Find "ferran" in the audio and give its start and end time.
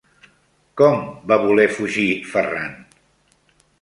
2.33-2.75